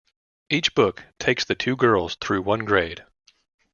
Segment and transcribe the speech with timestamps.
[0.49, 3.05] Each book takes the two girls through one grade.